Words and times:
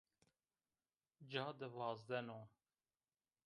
Ca 1.29 1.45
de 1.59 1.67
vazdano 1.75 2.39